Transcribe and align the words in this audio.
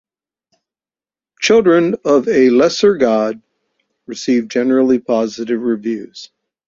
"Children 1.41 1.93
of 2.05 2.27
a 2.27 2.49
Lesser 2.49 2.97
God" 2.97 3.39
received 4.07 4.49
generally 4.49 4.97
positive 4.97 5.61
reviews. 5.61 6.31